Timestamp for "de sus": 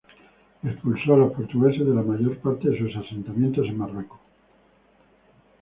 2.71-2.95